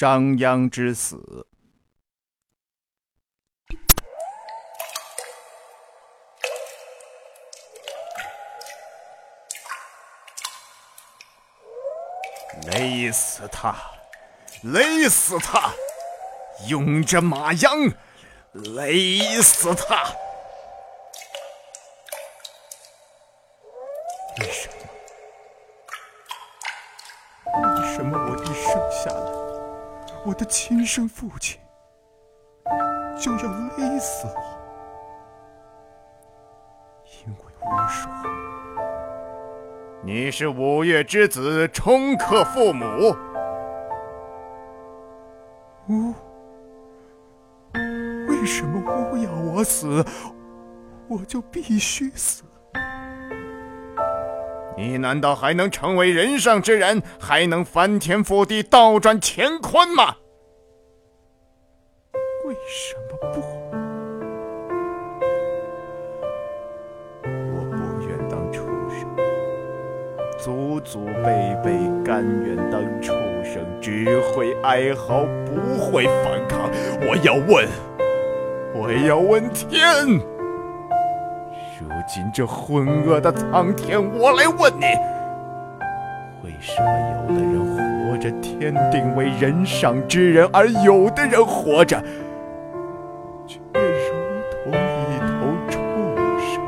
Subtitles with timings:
[0.00, 1.44] 商鞅之死。
[12.64, 13.74] 勒死他！
[14.62, 15.72] 勒死他！
[16.68, 17.92] 拥着马鞅，
[18.52, 20.14] 勒死他！
[24.38, 24.76] 为什么？
[27.64, 29.47] 为什么我一生下来，
[30.24, 31.58] 我的亲生父亲
[33.18, 34.58] 就要勒死我？
[37.24, 38.10] 因为我说。
[40.02, 43.16] 你是五岳之子，冲克父母。
[45.88, 46.14] 巫？
[48.28, 48.80] 为什么
[49.12, 50.04] 巫要我死，
[51.08, 52.44] 我就必须死？
[54.78, 60.18] 你难道还能成为人上之人，还能翻天覆地、倒转乾坤吗？
[62.46, 63.40] 为什么不？
[67.24, 69.04] 我不愿当畜生
[70.38, 71.72] 祖祖辈辈
[72.04, 73.12] 甘愿当畜
[73.42, 76.70] 生，只会哀嚎，不会反抗。
[77.00, 77.68] 我要问，
[78.76, 80.37] 我要问天。
[82.08, 84.86] 如今这浑噩的苍天，我来问你：
[86.42, 86.88] 为什么
[87.28, 92.02] 有的人活着天定为人上之人，而有的人活着？
[93.46, 93.82] 却如
[94.64, 95.78] 同一头畜
[96.40, 96.66] 生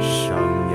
[0.00, 0.36] 商
[0.72, 0.74] 鞅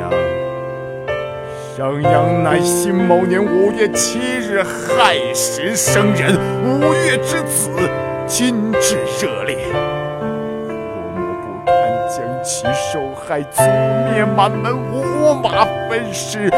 [1.76, 7.70] 商鞅乃辛卯年五月七日亥时生人，五岳之子，
[8.26, 9.58] 今至热烈。
[13.30, 16.50] 害，祖灭满门，五马分尸，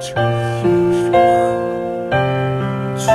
[0.00, 0.26] 这又
[0.64, 2.10] 如何？
[2.98, 3.06] 却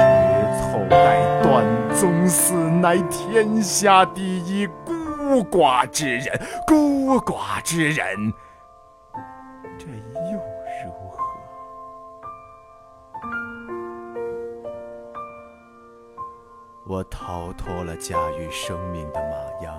[0.56, 8.34] 凑待断宗嗣，乃天下第一孤寡之人，孤寡之人。
[9.78, 9.86] 这
[10.32, 10.40] 又
[10.86, 11.20] 如何
[16.88, 19.36] 我逃脱了驾驭生命的马
[19.68, 19.74] 鞅，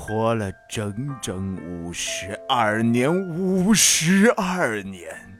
[0.00, 5.38] 活了整整五十二年，五十二年。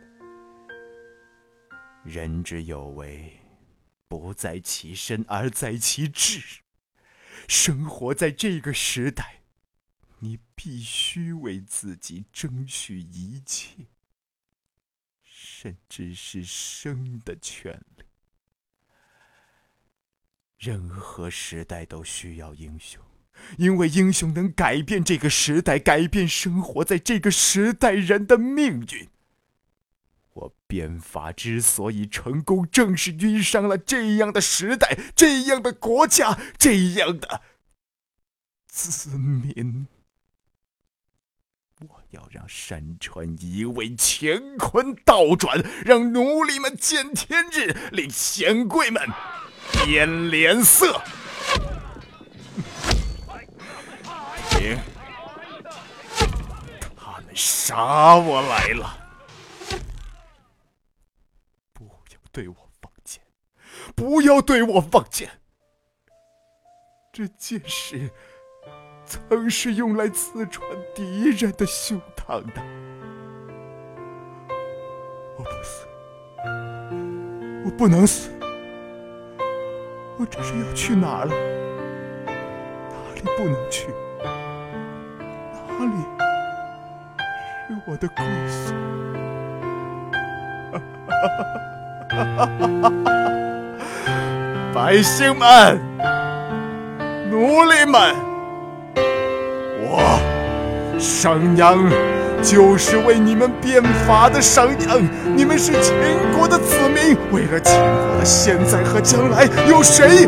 [2.05, 3.41] 人之有为，
[4.07, 6.61] 不在其身，而在其志。
[7.49, 9.41] 生活在这个时代，
[10.19, 13.87] 你必须为自己争取一切。
[15.23, 18.05] 甚至是生的权利。
[20.59, 23.03] 任何时代都需要英雄，
[23.59, 29.09] 因为英雄能改变这个时代，改变生活在这个时代人的命运。
[30.33, 37.43] 我变法之所以成功，正是遇上了这样的时代，这样的国家，这样的
[38.67, 39.87] 子民。
[41.89, 49.03] 我要让山川移位，乾坤倒转，让奴隶们见天日，令显贵们
[49.85, 51.03] 变脸色。
[57.35, 58.97] 杀我来了！
[61.73, 63.23] 不要对我放箭！
[63.95, 65.31] 不要对我放箭！
[67.13, 68.11] 这箭矢……
[69.07, 70.65] 曾是用来刺穿
[70.95, 72.63] 敌人的胸膛的。
[75.37, 75.87] 我不死，
[77.65, 78.31] 我不能死。
[80.17, 81.35] 我这是要去哪了？
[82.27, 83.89] 哪里不能去？
[84.23, 85.97] 哪里
[87.71, 88.75] 是我的归宿？
[94.75, 95.79] 百姓们，
[97.31, 98.17] 奴隶们！
[99.83, 100.19] 我
[100.99, 101.79] 商鞅
[102.43, 105.01] 就是为你们变法的商鞅，
[105.37, 105.95] 你们是秦
[106.37, 110.27] 国的子民，为了秦国的现在和将来，有谁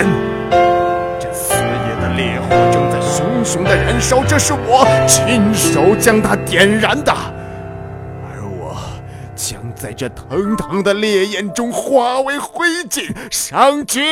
[0.00, 0.08] 人！
[1.20, 7.12] 这四野的烈火正在熊熊的燃烧，这是我亲手将它点燃的。
[7.12, 8.76] 而我
[9.36, 14.02] 将在这腾腾的烈焰中化为灰烬，商君，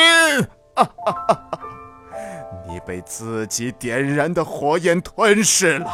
[2.69, 5.91] 你被自己点燃的火焰吞噬了。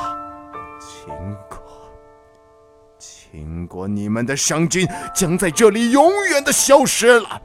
[0.80, 1.14] 秦
[1.48, 1.58] 国，
[2.98, 7.40] 秦国，你们的商君将在这里永远的消失了。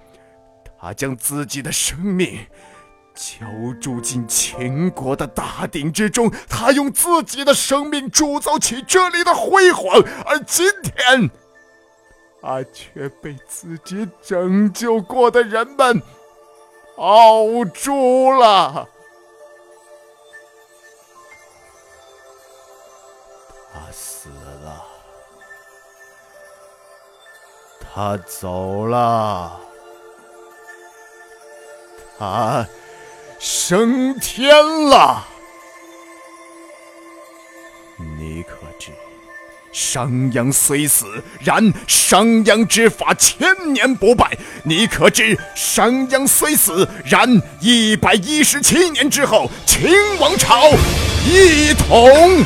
[0.82, 2.48] 他将自己的生命
[3.14, 3.46] 交
[3.82, 11.30] 注进秦国的大鼎之中，他用自己的生命铸造起这里的辉煌，而今天，
[12.42, 16.02] 他却被自己拯救过的人们
[16.96, 18.88] 熬住了。
[23.74, 24.30] 他死
[24.64, 24.86] 了，
[27.82, 29.60] 他走了。
[32.20, 32.68] 啊
[33.40, 34.50] 升天
[34.90, 35.26] 了，
[38.18, 38.92] 你可知？
[39.72, 41.06] 商鞅虽死，
[41.40, 44.38] 然商鞅之法千年不败。
[44.64, 45.40] 你可知？
[45.56, 49.90] 商鞅虽死，然一百一十七年之后，秦
[50.20, 50.70] 王朝
[51.26, 52.44] 一统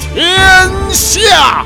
[0.00, 1.64] 天下。